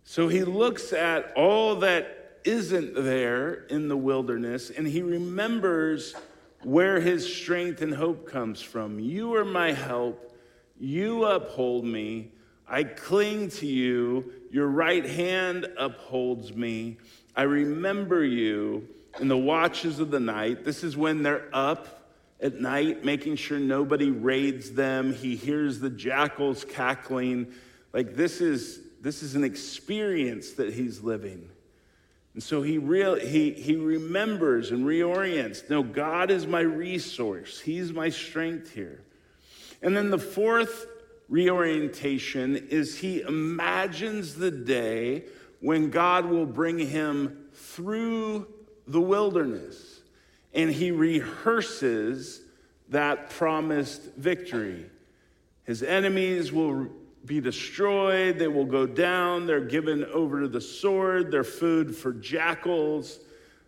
[0.05, 6.15] So he looks at all that isn't there in the wilderness and he remembers
[6.63, 8.99] where his strength and hope comes from.
[8.99, 10.37] You are my help.
[10.79, 12.33] You uphold me.
[12.67, 14.33] I cling to you.
[14.51, 16.99] Your right hand upholds me.
[17.37, 18.89] I remember you
[19.21, 20.65] in the watches of the night.
[20.65, 22.00] This is when they're up
[22.43, 25.13] at night, making sure nobody raids them.
[25.13, 27.53] He hears the jackals cackling.
[27.93, 31.49] Like this is this is an experience that he's living.
[32.35, 37.93] And so he, real, he, he remembers and reorients no, God is my resource, He's
[37.93, 39.03] my strength here.
[39.83, 40.87] And then the fourth
[41.29, 45.25] reorientation is he imagines the day
[45.61, 48.49] when God will bring him through
[48.87, 50.00] the wilderness
[50.53, 52.43] and he rehearses
[52.89, 54.87] that promised victory.
[55.65, 56.89] His enemies will
[57.25, 58.39] be destroyed.
[58.39, 59.47] They will go down.
[59.47, 61.31] They're given over to the sword.
[61.31, 63.21] They're food for jackals.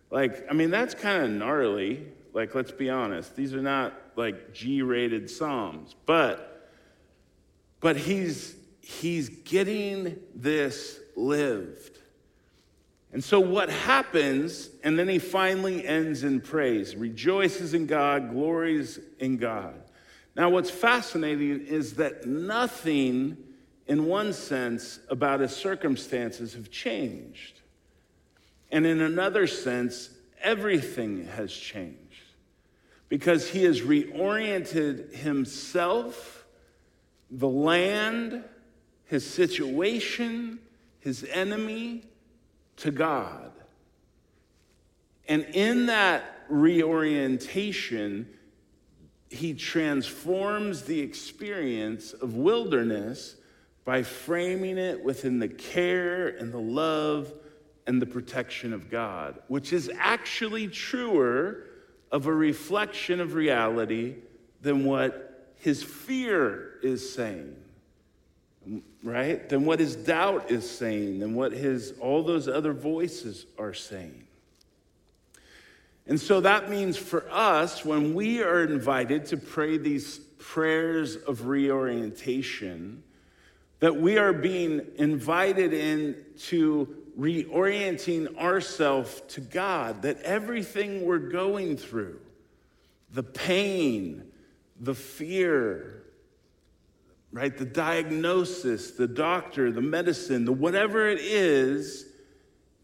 [0.09, 2.05] Like, I mean, that's kind of gnarly.
[2.33, 3.35] Like, let's be honest.
[3.35, 5.95] These are not like G rated Psalms.
[6.05, 6.69] But,
[7.79, 11.99] but he's, he's getting this lived.
[13.13, 18.99] And so, what happens, and then he finally ends in praise, rejoices in God, glories
[19.19, 19.75] in God.
[20.35, 23.37] Now, what's fascinating is that nothing,
[23.85, 27.61] in one sense, about his circumstances have changed.
[28.71, 30.09] And in another sense,
[30.41, 31.99] everything has changed
[33.09, 36.47] because he has reoriented himself,
[37.29, 38.43] the land,
[39.05, 40.57] his situation,
[40.99, 42.05] his enemy
[42.77, 43.51] to God.
[45.27, 48.27] And in that reorientation,
[49.29, 53.35] he transforms the experience of wilderness
[53.85, 57.33] by framing it within the care and the love
[57.87, 61.65] and the protection of God, which is actually truer
[62.11, 64.15] of a reflection of reality
[64.61, 67.55] than what his fear is saying
[69.03, 69.47] right?
[69.49, 74.27] Than what his doubt is saying than what his all those other voices are saying.
[76.05, 81.47] And so that means for us, when we are invited to pray these prayers of
[81.47, 83.03] reorientation,
[83.79, 86.87] that we are being invited into
[87.17, 92.19] reorienting ourselves to God, that everything we're going through,
[93.13, 94.23] the pain,
[94.79, 96.02] the fear,
[97.33, 102.05] right, the diagnosis, the doctor, the medicine, the whatever it is,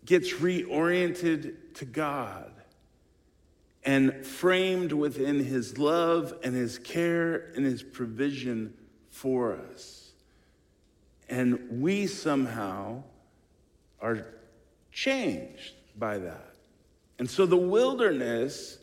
[0.05, 2.51] gets reoriented to God
[3.83, 8.73] and framed within his love and his care and his provision
[9.09, 10.11] for us.
[11.29, 13.03] And we somehow
[14.01, 14.25] are
[14.91, 16.55] changed by that.
[17.19, 18.79] And so the wilderness,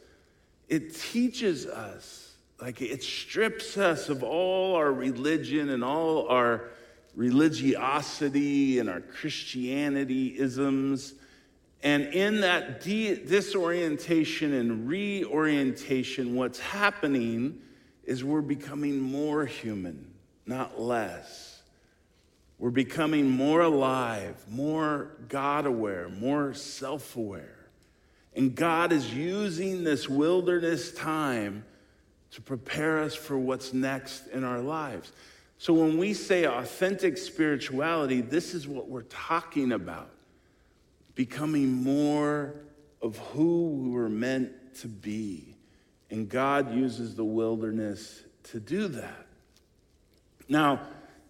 [0.68, 2.25] it teaches us,
[2.60, 6.70] like it strips us of all our religion and all our
[7.14, 11.14] religiosity and our Christianity isms
[11.82, 17.60] and in that de- disorientation and reorientation, what's happening
[18.04, 20.12] is we're becoming more human,
[20.46, 21.62] not less.
[22.58, 27.68] We're becoming more alive, more God aware, more self aware.
[28.34, 31.64] And God is using this wilderness time
[32.36, 35.10] to prepare us for what's next in our lives.
[35.56, 40.10] So when we say authentic spirituality, this is what we're talking about
[41.14, 42.56] becoming more
[43.00, 45.56] of who we were meant to be.
[46.10, 49.26] And God uses the wilderness to do that.
[50.46, 50.82] Now,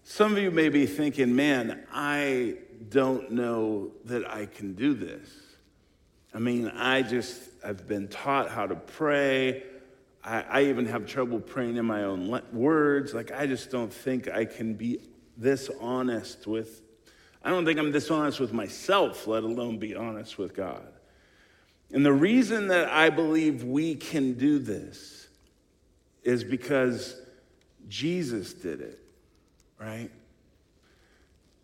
[0.03, 2.57] some of you may be thinking, man, I
[2.89, 5.31] don't know that I can do this.
[6.35, 9.63] I mean, I just, I've been taught how to pray.
[10.27, 13.15] I, I even have trouble praying in my own words.
[13.15, 14.99] Like, I just don't think I can be
[15.37, 16.83] this honest with
[17.47, 20.89] I don't think I'm this honest with myself, let alone be honest with God.
[21.93, 25.29] And the reason that I believe we can do this
[26.25, 27.15] is because
[27.87, 28.99] Jesus did it,
[29.79, 30.11] right?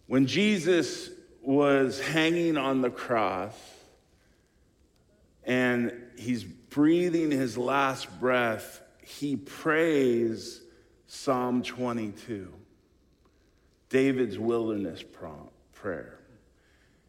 [0.06, 1.10] When Jesus
[1.42, 3.56] was hanging on the cross
[5.42, 10.60] and he's breathing his last breath, he prays
[11.06, 12.52] Psalm 22,
[13.90, 15.04] David's wilderness
[15.74, 16.18] prayer.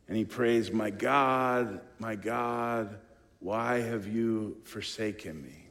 [0.08, 3.00] And he prays, My God, my God,
[3.40, 5.68] why have you forsaken me?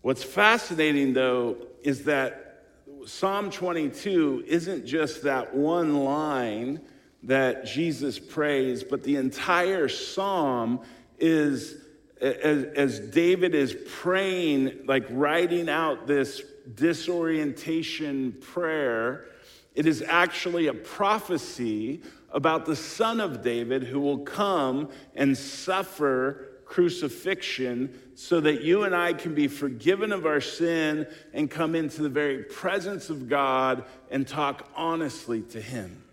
[0.00, 2.64] What's fascinating, though, is that
[3.04, 6.80] Psalm 22 isn't just that one line
[7.22, 10.80] that Jesus prays, but the entire psalm
[11.18, 11.76] is
[12.20, 16.42] as, as, David is praying, like writing out this
[16.74, 19.26] disorientation prayer,
[19.74, 26.48] it is actually a prophecy about the son of David who will come and suffer
[26.64, 32.02] crucifixion so that you and I can be forgiven of our sin and come into
[32.02, 36.04] the very presence of God and talk honestly to Him.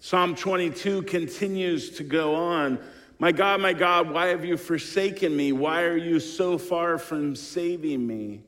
[0.00, 2.80] Psalm 22 continues to go on.
[3.22, 5.52] My God, my God, why have you forsaken me?
[5.52, 8.42] Why are you so far from saving me?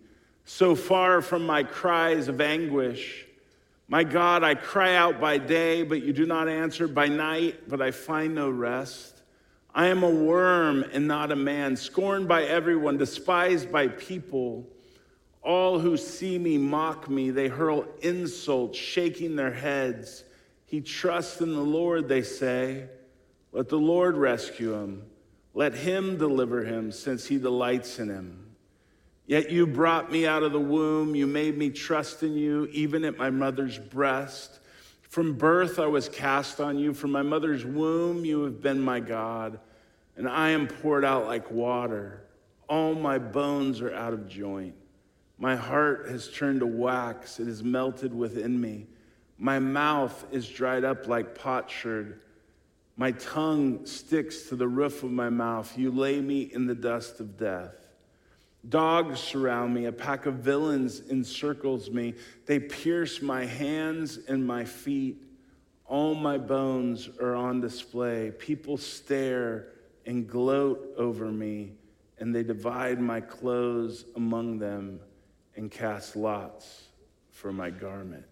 [0.44, 3.26] so far from my cries of anguish.
[3.88, 7.82] My God, I cry out by day, but you do not answer, by night, but
[7.82, 9.22] I find no rest.
[9.74, 14.66] I am a worm and not a man, scorned by everyone, despised by people.
[15.42, 17.30] All who see me mock me.
[17.30, 20.24] They hurl insults, shaking their heads.
[20.66, 22.88] He trusts in the Lord, they say.
[23.54, 25.04] Let the Lord rescue him.
[25.54, 28.56] Let him deliver him, since he delights in him.
[29.26, 31.14] Yet you brought me out of the womb.
[31.14, 34.58] You made me trust in you, even at my mother's breast.
[35.02, 36.92] From birth I was cast on you.
[36.92, 39.60] From my mother's womb you have been my God.
[40.16, 42.24] And I am poured out like water.
[42.68, 44.74] All my bones are out of joint.
[45.38, 47.38] My heart has turned to wax.
[47.38, 48.88] It is melted within me.
[49.38, 52.20] My mouth is dried up like potsherd.
[52.96, 55.76] My tongue sticks to the roof of my mouth.
[55.76, 57.74] You lay me in the dust of death.
[58.68, 59.86] Dogs surround me.
[59.86, 62.14] A pack of villains encircles me.
[62.46, 65.22] They pierce my hands and my feet.
[65.86, 68.32] All my bones are on display.
[68.38, 69.68] People stare
[70.06, 71.72] and gloat over me.
[72.18, 75.00] and they divide my clothes among them
[75.56, 76.84] and cast lots
[77.30, 78.24] for my garment.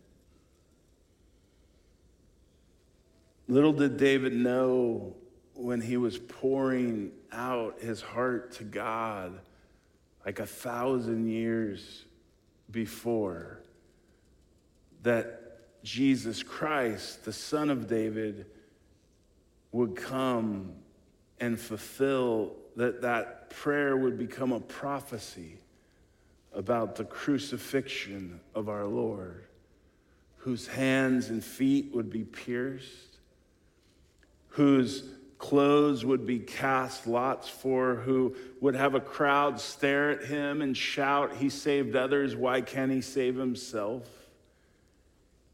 [3.49, 5.14] Little did David know
[5.55, 9.38] when he was pouring out his heart to God
[10.24, 12.05] like a thousand years
[12.70, 13.61] before
[15.03, 15.43] that
[15.82, 18.47] Jesus Christ, the Son of David,
[19.72, 20.74] would come
[21.40, 25.59] and fulfill that that prayer would become a prophecy
[26.55, 29.47] about the crucifixion of our Lord,
[30.36, 33.11] whose hands and feet would be pierced,
[34.53, 35.05] whose
[35.38, 40.76] clothes would be cast lots for, who would have a crowd stare at him and
[40.76, 44.07] shout, He saved others, why can't he save himself?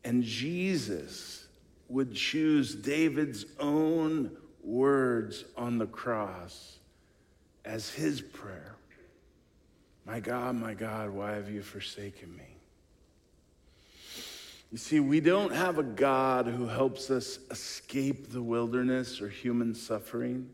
[0.05, 1.47] And Jesus
[1.89, 6.79] would choose David's own words on the cross
[7.65, 8.77] as his prayer
[10.05, 12.58] My God, my God, why have you forsaken me?
[14.71, 19.75] You see, we don't have a God who helps us escape the wilderness or human
[19.75, 20.51] suffering.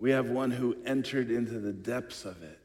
[0.00, 2.58] We have one who entered into the depths of it,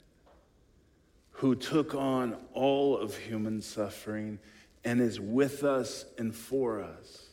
[1.32, 4.39] who took on all of human suffering
[4.84, 7.27] and is with us and for us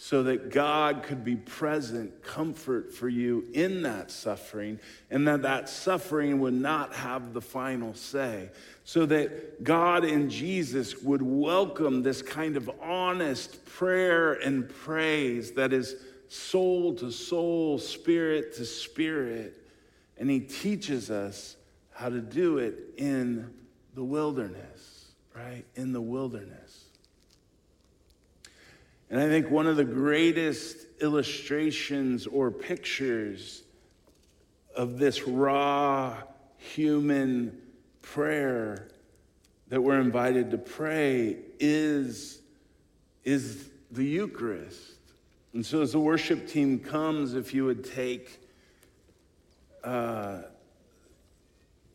[0.00, 4.78] so that God could be present, comfort for you in that suffering,
[5.10, 8.50] and that that suffering would not have the final say.
[8.84, 15.72] So that God and Jesus would welcome this kind of honest prayer and praise that
[15.72, 15.96] is
[16.28, 19.66] soul to soul, spirit to spirit.
[20.16, 21.56] And He teaches us
[21.90, 23.52] how to do it in
[23.94, 25.64] the wilderness, right?
[25.74, 26.87] In the wilderness.
[29.10, 33.62] And I think one of the greatest illustrations or pictures
[34.76, 36.16] of this raw
[36.56, 37.58] human
[38.02, 38.88] prayer
[39.68, 42.40] that we're invited to pray is,
[43.24, 44.96] is the Eucharist.
[45.54, 48.40] And so, as the worship team comes, if you would take
[49.82, 50.42] uh,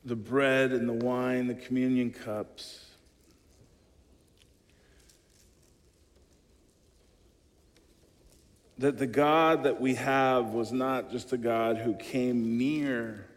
[0.05, 2.85] the bread and the wine, the communion cups.
[8.77, 13.27] That the God that we have was not just a God who came near,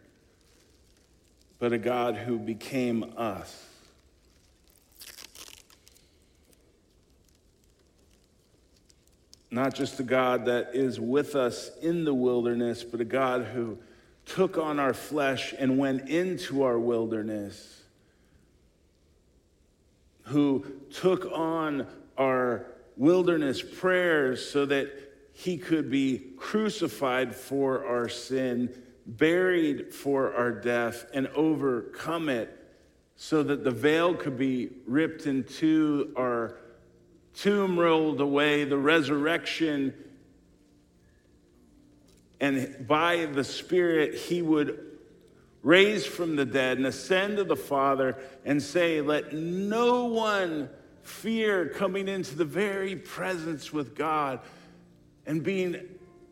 [1.59, 3.65] but a God who became us.
[9.49, 13.77] Not just a God that is with us in the wilderness, but a God who
[14.25, 17.81] took on our flesh and went into our wilderness,
[20.23, 22.65] who took on our
[22.97, 25.06] wilderness prayers so that
[25.37, 28.73] he could be crucified for our sin,
[29.05, 32.57] buried for our death, and overcome it
[33.17, 36.57] so that the veil could be ripped in two, our
[37.35, 39.93] tomb rolled away, the resurrection,
[42.39, 44.97] and by the Spirit, he would
[45.61, 50.67] raise from the dead and ascend to the Father and say, Let no one
[51.03, 54.39] fear coming into the very presence with God
[55.27, 55.75] and being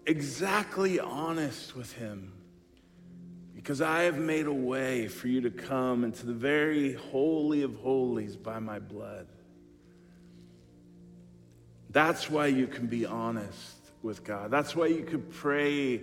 [0.07, 2.31] exactly honest with Him.
[3.53, 7.75] Because I have made a way for you to come into the very holy of
[7.75, 9.27] holies by my blood.
[11.89, 14.51] That's why you can be honest with God.
[14.51, 16.01] That's why you could pray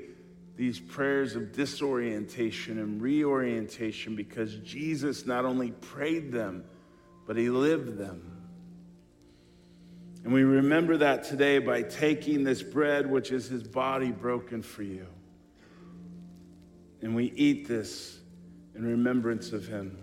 [0.57, 6.64] these prayers of disorientation and reorientation because Jesus not only prayed them,
[7.26, 8.32] but he lived them.
[10.25, 14.83] And we remember that today by taking this bread, which is his body broken for
[14.83, 15.07] you.
[17.01, 18.20] And we eat this
[18.77, 19.99] in remembrance of him.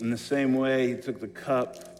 [0.00, 1.96] In the same way, he took the cup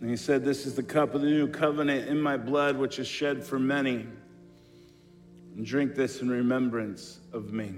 [0.00, 2.98] and he said, This is the cup of the new covenant in my blood, which
[2.98, 4.06] is shed for many.
[5.54, 7.72] And drink this in remembrance of me.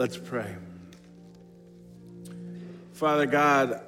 [0.00, 0.56] Let's pray.
[2.94, 3.82] Father God,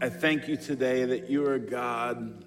[0.00, 2.44] I thank you today that you are God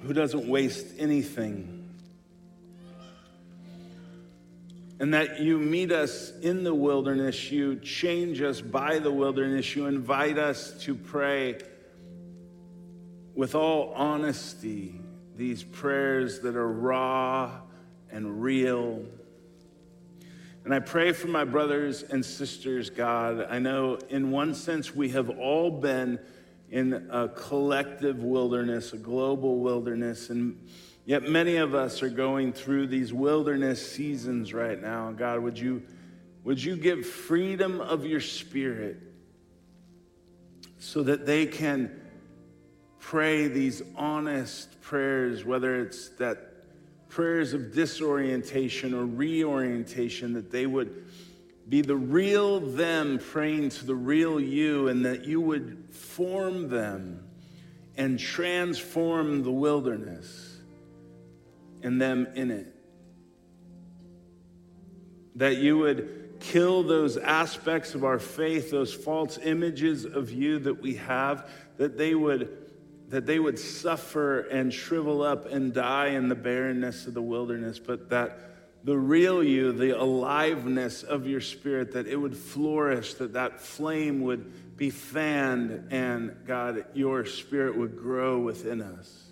[0.00, 1.90] who doesn't waste anything.
[4.98, 9.84] And that you meet us in the wilderness, you change us by the wilderness, you
[9.84, 11.58] invite us to pray
[13.34, 14.98] with all honesty
[15.36, 17.60] these prayers that are raw
[18.10, 19.04] and real
[20.70, 23.44] And I pray for my brothers and sisters, God.
[23.50, 26.20] I know in one sense we have all been
[26.70, 30.64] in a collective wilderness, a global wilderness, and
[31.04, 35.10] yet many of us are going through these wilderness seasons right now.
[35.10, 35.82] God, would you,
[36.44, 38.96] would you give freedom of your spirit
[40.78, 42.00] so that they can
[43.00, 46.49] pray these honest prayers, whether it's that
[47.10, 51.04] prayers of disorientation or reorientation, that they would
[51.68, 57.22] be the real them praying to the real you, and that you would form them
[57.96, 60.58] and transform the wilderness
[61.82, 62.74] and them in it.
[65.36, 70.80] That you would kill those aspects of our faith, those false images of you that
[70.80, 72.59] we have, that they would
[73.10, 77.78] that they would suffer and shrivel up and die in the barrenness of the wilderness,
[77.78, 78.38] but that
[78.84, 84.22] the real you, the aliveness of your spirit, that it would flourish, that that flame
[84.22, 89.24] would be fanned, and God, your spirit would grow within us.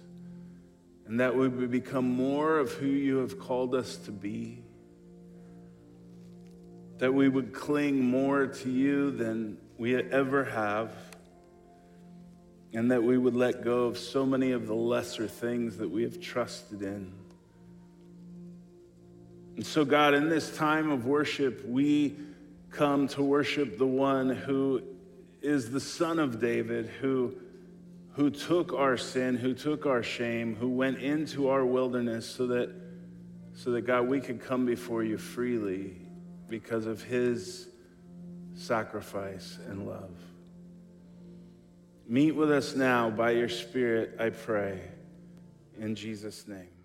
[1.07, 4.59] And that we would become more of who you have called us to be.
[6.99, 10.91] That we would cling more to you than we ever have.
[12.73, 16.03] And that we would let go of so many of the lesser things that we
[16.03, 17.13] have trusted in.
[19.57, 22.17] And so, God, in this time of worship, we
[22.71, 24.83] come to worship the one who
[25.41, 27.35] is the son of David, who,
[28.13, 32.71] who took our sin, who took our shame, who went into our wilderness so that,
[33.55, 35.97] so that, God, we could come before you freely
[36.49, 37.69] because of his
[38.55, 40.11] sacrifice and love.
[42.11, 44.81] Meet with us now by your Spirit, I pray,
[45.79, 46.78] in Jesus' name.